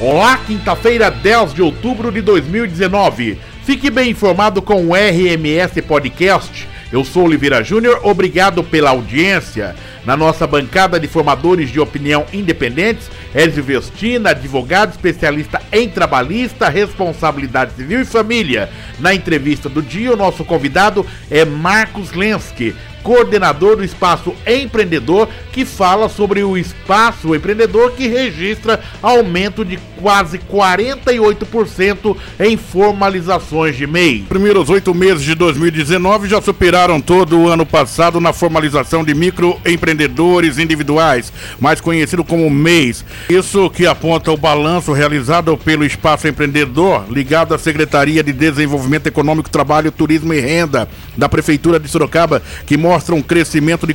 [0.00, 3.36] Olá, quinta-feira, 10 de outubro de 2019.
[3.64, 6.68] Fique bem informado com o RMS Podcast.
[6.92, 9.74] Eu sou Oliveira Júnior, obrigado pela audiência.
[10.06, 17.72] Na nossa bancada de formadores de opinião independentes, Ezio Vestina, advogado especialista em trabalhista, responsabilidade
[17.74, 18.70] civil e família.
[19.00, 22.72] Na entrevista do dia, o nosso convidado é Marcos Lenski,
[23.02, 25.28] coordenador do Espaço Empreendedor,
[25.58, 33.84] que fala sobre o Espaço Empreendedor que registra aumento de quase 48% em formalizações de
[33.84, 34.24] MEI.
[34.28, 40.58] Primeiros oito meses de 2019 já superaram todo o ano passado na formalização de microempreendedores
[40.58, 43.04] individuais, mais conhecido como MEIs.
[43.28, 49.50] Isso que aponta o balanço realizado pelo Espaço Empreendedor, ligado à Secretaria de Desenvolvimento Econômico,
[49.50, 53.94] Trabalho, Turismo e Renda da Prefeitura de Sorocaba, que mostra um crescimento de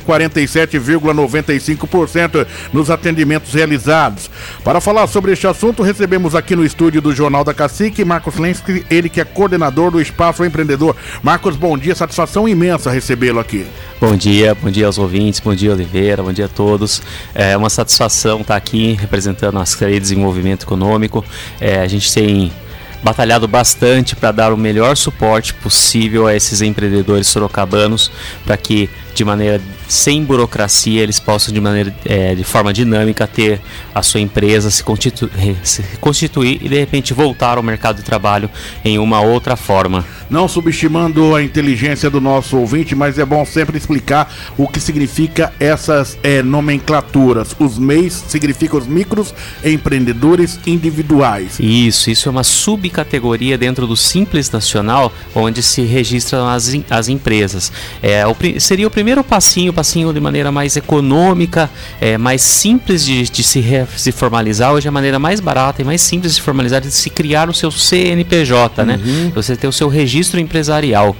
[1.58, 4.30] 47,95% nos atendimentos realizados.
[4.62, 8.84] Para falar sobre este assunto, recebemos aqui no estúdio do Jornal da Cacique Marcos Lenski,
[8.90, 10.96] ele que é coordenador do Espaço Empreendedor.
[11.22, 13.66] Marcos, bom dia, satisfação imensa recebê-lo aqui.
[14.00, 17.02] Bom dia, bom dia aos ouvintes, bom dia Oliveira, bom dia a todos.
[17.34, 21.24] É uma satisfação estar aqui representando a Secretaria de Desenvolvimento Econômico.
[21.60, 22.52] É, a gente tem
[23.04, 28.10] batalhado bastante para dar o melhor suporte possível a esses empreendedores sorocabanos
[28.46, 33.60] para que de maneira sem burocracia, eles possam de maneira é, de forma dinâmica ter
[33.94, 35.30] a sua empresa se, constitu
[35.62, 38.50] se constituir e de repente voltar ao mercado de trabalho
[38.84, 40.04] em uma outra forma.
[40.30, 45.52] Não subestimando a inteligência do nosso ouvinte, mas é bom sempre explicar o que significa
[45.60, 47.54] essas é, nomenclaturas.
[47.58, 51.58] Os MEIs significam os micros empreendedores individuais.
[51.60, 57.70] Isso, isso é uma subcategoria dentro do Simples Nacional, onde se registram as, as empresas.
[58.02, 63.24] É, o, seria o primeiro passinho passinho de maneira mais econômica, é, mais simples de,
[63.28, 64.72] de se, re, se formalizar.
[64.72, 67.48] Hoje é a maneira mais barata e mais simples de se formalizar de se criar
[67.48, 69.00] o seu CNPJ, né?
[69.04, 69.24] uhum.
[69.26, 69.32] né?
[69.34, 71.16] Você ter o seu registro empresarial.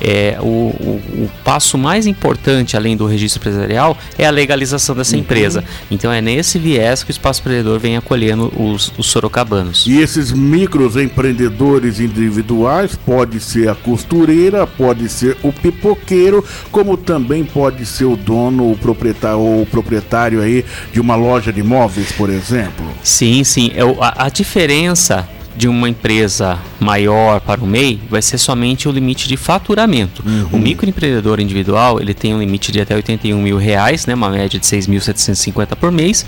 [0.00, 5.14] É, o, o, o, passo mais importante, além do registro empresarial, é a legalização dessa
[5.14, 5.20] uhum.
[5.20, 5.64] empresa.
[5.90, 9.86] Então é nesse viés que o Espaço Empreendedor vem acolhendo os, os sorocabanos.
[9.86, 17.44] E esses micros empreendedores individuais pode ser a costureira, pode ser o pipoqueiro, como também
[17.44, 22.12] pode ser o dono, o proprietário, ou o proprietário aí de uma loja de imóveis,
[22.12, 22.86] por exemplo?
[23.02, 23.70] Sim, sim.
[23.74, 25.28] É, a, a diferença
[25.58, 30.22] de uma empresa maior para o MEI vai ser somente o limite de faturamento.
[30.24, 30.50] Uhum.
[30.52, 34.60] O microempreendedor individual ele tem um limite de até 81 mil reais, né, uma média
[34.60, 36.24] de 6.750 por mês,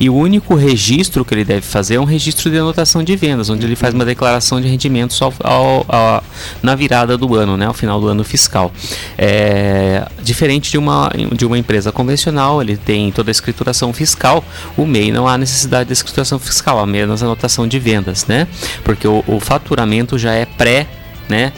[0.00, 3.48] e o único registro que ele deve fazer é um registro de anotação de vendas,
[3.48, 6.24] onde ele faz uma declaração de rendimentos ao, ao, ao,
[6.60, 8.72] na virada do ano, né, ao final do ano fiscal.
[9.16, 14.44] É, diferente de uma, de uma empresa convencional, ele tem toda a escrituração fiscal,
[14.76, 18.48] o MEI não há necessidade de escrituração fiscal, apenas anotação de vendas, né?
[18.84, 20.86] Porque o, o faturamento já é pré,
[21.28, 21.52] né,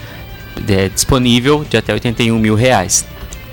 [0.68, 3.06] é disponível de até 81 mil reais.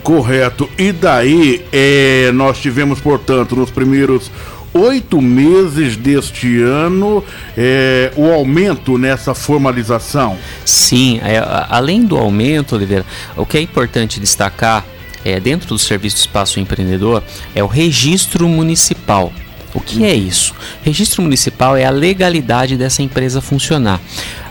[0.03, 0.69] Correto.
[0.77, 4.31] E daí é, nós tivemos, portanto, nos primeiros
[4.73, 7.23] oito meses deste ano
[7.57, 10.38] é, o aumento nessa formalização?
[10.66, 13.05] Sim, é, além do aumento, Oliveira,
[13.35, 14.85] o que é importante destacar
[15.23, 17.22] é, dentro do Serviço de Espaço Empreendedor
[17.53, 19.31] é o registro municipal.
[19.74, 20.54] O que é isso?
[20.84, 24.02] Registro municipal é a legalidade dessa empresa funcionar.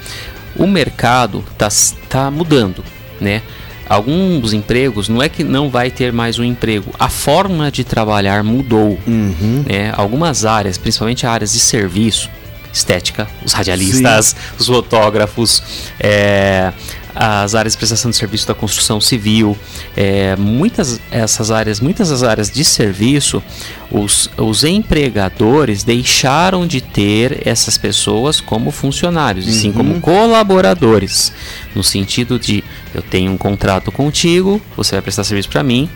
[0.56, 1.68] O mercado está
[2.08, 2.84] tá mudando,
[3.20, 3.42] né?
[3.88, 8.44] Alguns empregos não é que não vai ter mais um emprego, a forma de trabalhar
[8.44, 8.98] mudou.
[9.06, 9.64] Uhum.
[9.66, 9.90] Né?
[9.96, 12.28] Algumas áreas, principalmente áreas de serviço,
[12.70, 14.36] estética, os radialistas, Sim.
[14.58, 15.62] os fotógrafos,
[15.98, 16.70] é,
[17.20, 19.58] as áreas de prestação de serviço da construção civil,
[19.96, 23.42] é, muitas essas áreas, muitas das áreas de serviço,
[23.90, 29.50] os, os empregadores deixaram de ter essas pessoas como funcionários, uhum.
[29.50, 30.00] e sim como uhum.
[30.00, 31.32] colaboradores,
[31.74, 32.62] no sentido de
[32.94, 35.90] eu tenho um contrato contigo, você vai prestar serviço para mim.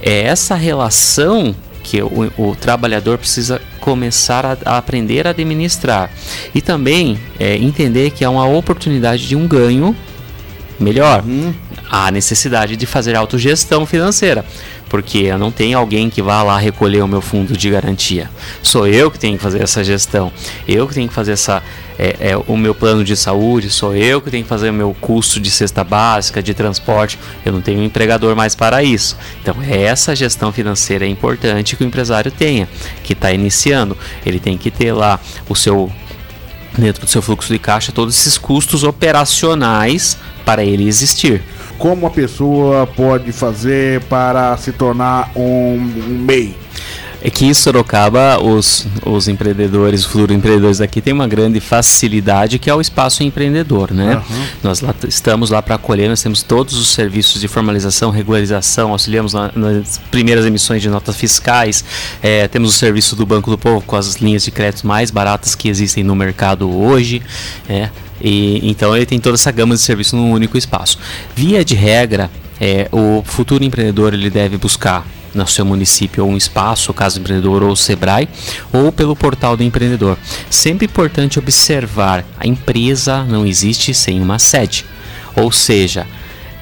[0.00, 6.10] É essa relação que o, o, trabalhador precisa começar a, a, aprender a administrar
[6.54, 9.94] e também é, entender que há uma oportunidade de um ganho
[10.78, 11.22] melhor.
[11.24, 11.54] Uhum.
[11.90, 14.44] Há necessidade de fazer autogestão financeira,
[14.88, 18.30] porque eu não tenho alguém que vá lá recolher o meu fundo de garantia.
[18.62, 20.32] Sou eu que tenho que fazer essa gestão,
[20.66, 21.62] eu que tenho que fazer essa,
[21.98, 24.96] é, é, o meu plano de saúde, sou eu que tenho que fazer o meu
[25.00, 27.18] custo de cesta básica, de transporte.
[27.44, 29.16] Eu não tenho um empregador mais para isso.
[29.42, 32.68] Então, essa gestão financeira é importante que o empresário tenha,
[33.02, 33.96] que está iniciando.
[34.24, 35.90] Ele tem que ter lá o seu
[36.78, 41.42] dentro do seu fluxo de caixa todos esses custos operacionais para ele existir.
[41.78, 45.78] Como a pessoa pode fazer para se tornar um,
[46.26, 46.56] MEI?
[47.24, 52.58] É que em Sorocaba os, os empreendedores, os futuros empreendedores aqui têm uma grande facilidade
[52.58, 54.16] que é o espaço empreendedor, né?
[54.16, 54.46] Uhum.
[54.62, 59.32] Nós lá, estamos lá para acolher, nós temos todos os serviços de formalização, regularização, auxiliamos
[59.32, 61.82] na, nas primeiras emissões de notas fiscais,
[62.22, 65.54] é, temos o serviço do Banco do Povo com as linhas de crédito mais baratas
[65.54, 67.22] que existem no mercado hoje,
[67.66, 67.88] é,
[68.20, 70.98] e, então ele tem toda essa gama de serviços num único espaço.
[71.34, 72.30] Via de regra,
[72.60, 77.62] é, o futuro empreendedor ele deve buscar no seu município ou um espaço, Casa Empreendedor
[77.62, 78.28] ou Sebrae,
[78.72, 80.16] ou pelo portal do empreendedor.
[80.48, 84.84] Sempre importante observar: a empresa não existe sem uma sede.
[85.36, 86.06] Ou seja,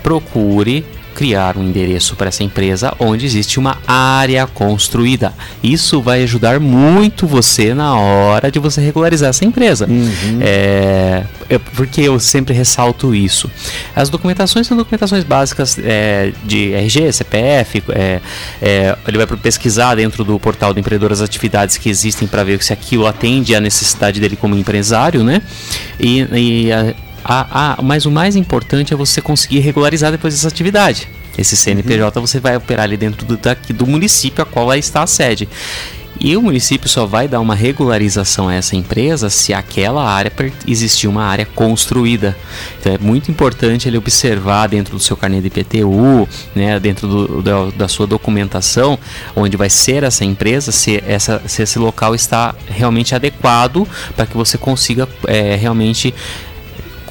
[0.02, 5.32] procure criar um endereço para essa empresa onde existe uma área construída.
[5.62, 9.87] Isso vai ajudar muito você na hora de você regularizar essa empresa.
[9.87, 10.38] Uhum.
[10.41, 13.50] É, é, porque eu sempre ressalto isso.
[13.94, 17.82] As documentações são documentações básicas é, de RG, CPF.
[17.91, 18.20] É,
[18.61, 22.62] é, ele vai pesquisar dentro do portal do empreendedor as atividades que existem para ver
[22.62, 25.43] se aquilo atende à necessidade dele como empresário, né?
[26.00, 30.48] E, e a, a, a, mas o mais importante é você conseguir regularizar depois essa
[30.48, 31.08] atividade.
[31.36, 32.26] Esse CNPJ uhum.
[32.26, 35.48] você vai operar ali dentro do, daqui, do município a qual está a sede.
[36.20, 40.30] E o município só vai dar uma regularização a essa empresa se aquela área
[40.69, 42.36] existir uma área construída.
[42.78, 47.42] Então é muito importante ele observar dentro do seu carnê de IPTU, né, dentro do,
[47.42, 48.96] da, da, sua documentação,
[49.34, 54.36] onde vai ser essa empresa, se, essa, se esse local está realmente adequado para que
[54.36, 56.14] você consiga é, realmente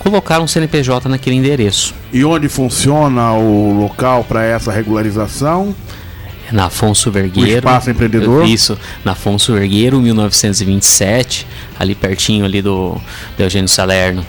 [0.02, 1.94] colocar um CNPJ naquele endereço.
[2.12, 5.76] E onde funciona o local para essa regularização?
[6.52, 7.52] Na Afonso Vergueiro.
[7.52, 8.46] O espaço empreendedor?
[8.46, 11.48] Isso, na Afonso Vergueiro, 1927,
[11.80, 13.00] ali pertinho ali do,
[13.38, 14.26] do Eugênio Salerno.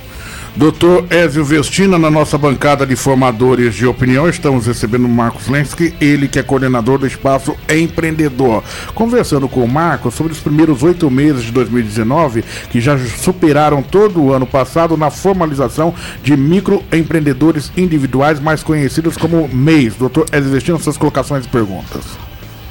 [0.55, 5.95] Doutor Ézio Vestina, na nossa bancada de formadores de opinião, estamos recebendo o Marcos Lensky,
[5.99, 8.63] ele que é coordenador do Espaço Empreendedor.
[8.95, 14.21] Conversando com o Marcos sobre os primeiros oito meses de 2019, que já superaram todo
[14.21, 19.95] o ano passado na formalização de microempreendedores individuais, mais conhecidos como MEIs.
[19.95, 22.05] Doutor Ézio Vestina, suas colocações e perguntas.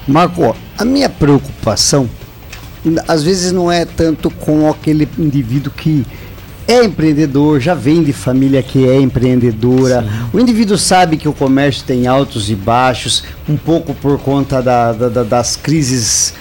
[0.07, 2.07] Marco, a minha preocupação,
[3.07, 6.05] às vezes não é tanto com aquele indivíduo que
[6.68, 10.03] é empreendedor, já vem de família que é empreendedora.
[10.03, 10.10] Sim.
[10.34, 14.94] O indivíduo sabe que o comércio tem altos e baixos, um pouco por conta da,
[14.94, 16.34] da, das crises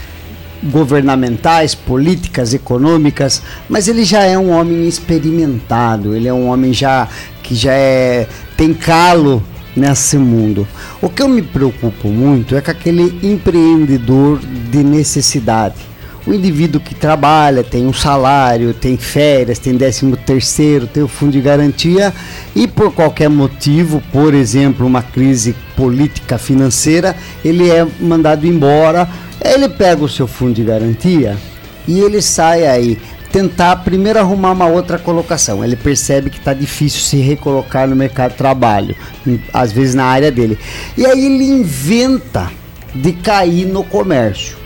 [0.62, 7.08] governamentais, políticas, econômicas, mas ele já é um homem experimentado, ele é um homem já
[7.42, 9.42] que já é tem calo
[9.74, 10.68] nesse mundo.
[11.00, 15.89] O que eu me preocupo muito é com aquele empreendedor de necessidade
[16.26, 21.32] o indivíduo que trabalha, tem um salário, tem férias, tem décimo terceiro, tem o fundo
[21.32, 22.12] de garantia
[22.54, 29.08] e por qualquer motivo, por exemplo, uma crise política financeira, ele é mandado embora,
[29.42, 31.36] ele pega o seu fundo de garantia
[31.88, 32.98] e ele sai aí
[33.32, 35.64] tentar primeiro arrumar uma outra colocação.
[35.64, 38.94] Ele percebe que está difícil se recolocar no mercado de trabalho,
[39.52, 40.58] às vezes na área dele.
[40.96, 42.50] E aí ele inventa
[42.94, 44.59] de cair no comércio.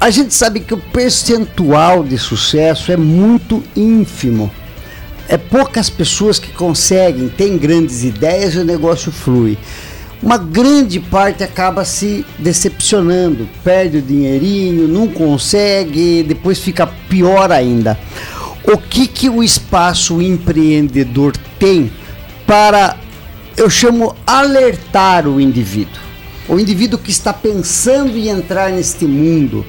[0.00, 4.48] A gente sabe que o percentual de sucesso é muito ínfimo.
[5.28, 9.58] É poucas pessoas que conseguem, têm grandes ideias e o negócio flui.
[10.22, 17.98] uma grande parte acaba se decepcionando, perde o dinheirinho, não consegue, depois fica pior ainda.
[18.64, 21.90] O que que o espaço empreendedor tem
[22.46, 22.96] para
[23.56, 26.07] eu chamo alertar o indivíduo?
[26.48, 29.66] O indivíduo que está pensando em entrar neste mundo,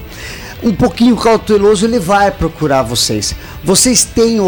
[0.62, 3.34] um pouquinho cauteloso, ele vai procurar vocês.
[3.62, 4.38] Vocês têm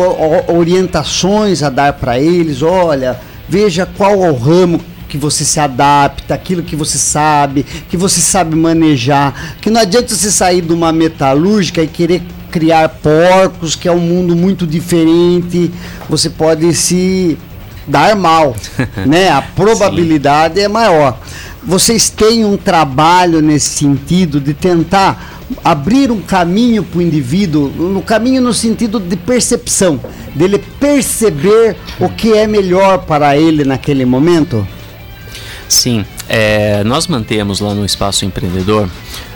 [0.49, 2.62] orientações a dar para eles?
[2.62, 7.99] Olha, veja qual é o ramo que você se adapta, aquilo que você sabe, que
[7.99, 13.77] você sabe manejar, que não adianta você sair de uma metalúrgica e querer criar porcos,
[13.77, 15.71] que é um mundo muito diferente,
[16.09, 17.37] você pode se
[17.87, 18.57] dar mal,
[19.07, 19.29] né?
[19.29, 21.19] A probabilidade é maior.
[21.64, 28.02] Vocês têm um trabalho nesse sentido de tentar abrir um caminho para o indivíduo, no
[28.02, 30.00] caminho no sentido de percepção,
[30.35, 34.66] dele perceber o que é melhor para ele naquele momento?
[35.69, 38.88] Sim, é, nós mantemos lá no Espaço Empreendedor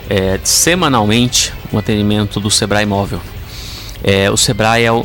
[0.09, 3.21] é, semanalmente um atendimento do Sebrae Móvel.
[4.03, 5.01] É, o Sebrae é, o,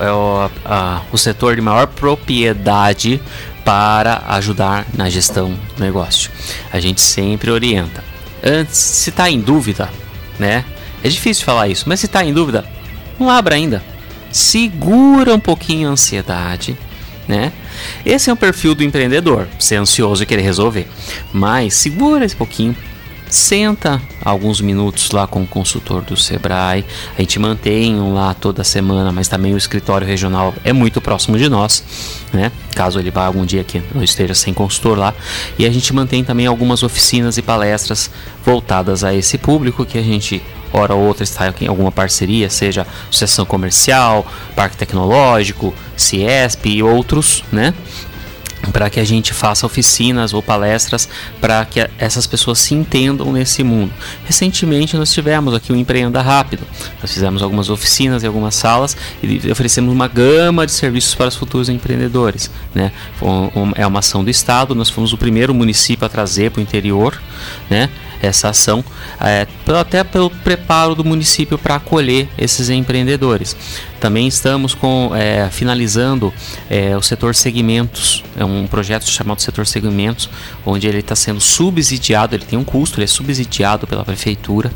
[0.00, 3.20] é o, a, o setor de maior propriedade
[3.66, 6.30] para ajudar na gestão do negócio.
[6.72, 8.04] A gente sempre orienta.
[8.40, 9.90] Antes, se está em dúvida,
[10.38, 10.64] né?
[11.02, 12.64] É difícil falar isso, mas se está em dúvida,
[13.18, 13.82] não abra ainda.
[14.30, 16.78] Segura um pouquinho a ansiedade,
[17.26, 17.52] né?
[18.04, 20.88] Esse é o perfil do empreendedor, ser ansioso e querer resolver.
[21.32, 22.76] Mas segura esse pouquinho,
[23.28, 26.84] senta alguns minutos lá com o consultor do Sebrae.
[27.16, 31.38] A gente mantém um lá toda semana, mas também o escritório regional é muito próximo
[31.38, 31.82] de nós,
[32.32, 32.52] né?
[32.74, 35.14] Caso ele vá algum dia aqui não esteja sem consultor lá.
[35.58, 38.10] E a gente mantém também algumas oficinas e palestras
[38.44, 40.42] voltadas a esse público que a gente
[40.72, 47.44] hora ou outra está em alguma parceria, seja Associação Comercial, Parque Tecnológico, Ciesp e outros,
[47.50, 47.72] né?
[48.72, 51.08] Para que a gente faça oficinas ou palestras
[51.40, 53.92] para que essas pessoas se entendam nesse mundo.
[54.24, 56.66] Recentemente nós tivemos aqui o Empreenda Rápido.
[57.00, 61.36] Nós fizemos algumas oficinas e algumas salas e oferecemos uma gama de serviços para os
[61.36, 62.50] futuros empreendedores.
[62.74, 62.92] Né?
[63.74, 67.20] É uma ação do Estado, nós fomos o primeiro município a trazer para o interior
[67.68, 67.88] né?
[68.22, 68.84] Essa ação,
[69.20, 69.46] é,
[69.78, 73.56] até pelo preparo do município para acolher esses empreendedores.
[74.00, 76.32] Também estamos com, é, finalizando
[76.68, 80.28] é, o setor segmentos, é um projeto chamado setor segmentos,
[80.64, 84.70] onde ele está sendo subsidiado, ele tem um custo, ele é subsidiado pela prefeitura.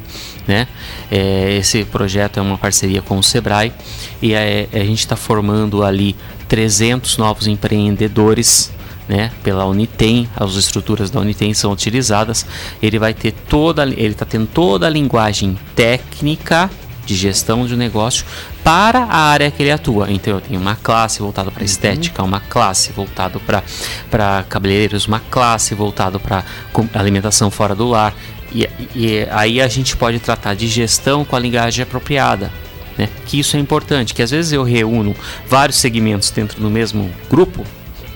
[0.49, 0.67] Né?
[1.11, 3.73] É, esse projeto é uma parceria com o Sebrae
[4.21, 6.17] e é, a gente está formando ali
[6.49, 8.73] 300 novos empreendedores
[9.11, 12.47] né, pela Unitem, as estruturas da Unitem são utilizadas,
[12.81, 16.71] ele vai ter toda, ele está tendo toda a linguagem técnica
[17.05, 18.25] de gestão de negócio
[18.63, 20.13] para a área que ele atua.
[20.13, 21.67] Então eu tenho uma classe voltada para uhum.
[21.67, 23.41] estética, uma classe voltada
[24.09, 26.45] para cabeleireiros, uma classe voltada para
[26.95, 28.15] alimentação fora do lar.
[28.55, 32.53] E, e, aí a gente pode tratar de gestão com a linguagem apropriada.
[32.97, 33.09] Né?
[33.27, 35.17] Que isso é importante, que às vezes eu reúno
[35.49, 37.67] vários segmentos dentro do mesmo grupo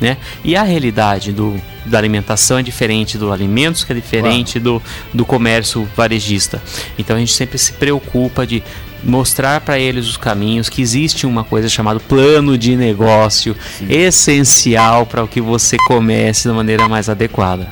[0.05, 0.19] né?
[0.45, 4.83] E a realidade do, da alimentação é diferente do alimentos, que é diferente do,
[5.15, 6.63] do comércio varejista.
[6.99, 8.63] Então a gente sempre se preocupa de
[9.03, 13.87] mostrar para eles os caminhos, que existe uma coisa chamada plano de negócio Sim.
[13.89, 17.69] essencial para o que você comece da maneira mais adequada.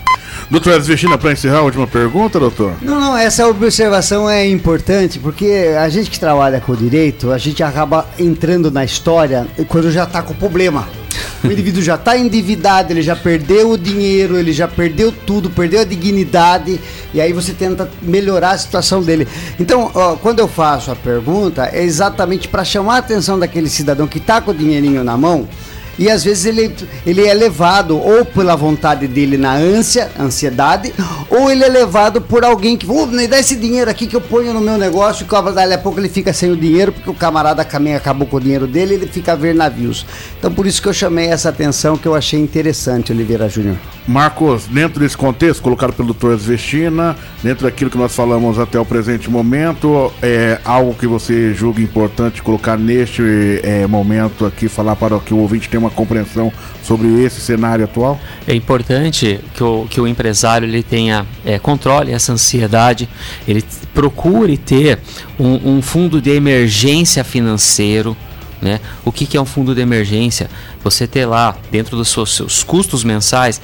[0.51, 2.75] Doutor Vestina, para encerrar, a última pergunta, doutor?
[2.81, 7.39] Não, não, essa observação é importante, porque a gente que trabalha com o direito, a
[7.39, 10.89] gente acaba entrando na história quando já está com problema.
[11.45, 15.81] O indivíduo já está endividado, ele já perdeu o dinheiro, ele já perdeu tudo, perdeu
[15.81, 16.81] a dignidade,
[17.13, 19.27] e aí você tenta melhorar a situação dele.
[19.59, 24.07] Então, ó, quando eu faço a pergunta, é exatamente para chamar a atenção daquele cidadão
[24.07, 25.49] que está com o dinheirinho na mão
[25.99, 26.75] e às vezes ele,
[27.07, 30.93] ele é levado ou pela vontade dele na ânsia, ansiedade,
[31.29, 34.21] ou ele é levado por alguém que, oh, me dá esse dinheiro aqui que eu
[34.21, 37.15] ponho no meu negócio, e dali a pouco ele fica sem o dinheiro, porque o
[37.15, 40.07] camarada também acabou com o dinheiro dele, ele fica a ver navios.
[40.39, 43.77] Então por isso que eu chamei essa atenção que eu achei interessante, Oliveira Júnior.
[44.07, 48.85] Marcos, dentro desse contexto colocado pelo doutor Vestina, dentro daquilo que nós falamos até o
[48.85, 53.23] presente momento, é algo que você julga importante colocar neste
[53.63, 58.19] é, momento aqui, falar para que o ouvinte tenha uma compreensão sobre esse cenário atual?
[58.47, 63.09] É importante que o, que o empresário ele tenha é, controle essa ansiedade,
[63.47, 64.99] ele procure ter
[65.39, 68.17] um, um fundo de emergência financeiro.
[68.61, 68.81] Né?
[69.05, 70.49] O que, que é um fundo de emergência?
[70.85, 73.61] Você ter lá, dentro dos seus, seus custos mensais,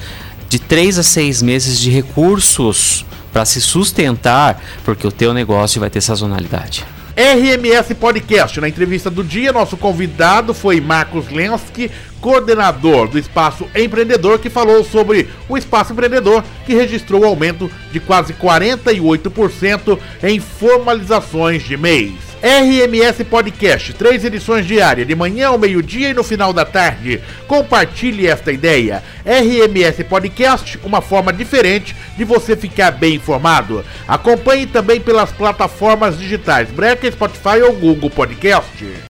[0.49, 5.89] de 3 a 6 meses de recursos para se sustentar, porque o teu negócio vai
[5.89, 6.83] ter sazonalidade.
[7.19, 8.61] RMS Podcast.
[8.61, 14.85] Na entrevista do dia, nosso convidado foi Marcos Lensky, coordenador do Espaço Empreendedor, que falou
[14.85, 22.28] sobre o Espaço Empreendedor, que registrou aumento de quase 48% em formalizações de mês.
[22.41, 27.21] RMS Podcast, três edições diárias, de manhã ao meio-dia e no final da tarde.
[27.47, 29.03] Compartilhe esta ideia.
[29.25, 33.83] RMS Podcast, uma forma diferente de você ficar bem informado.
[34.07, 38.85] Acompanhe também pelas plataformas digitais Breca, Spotify ou Google Podcast.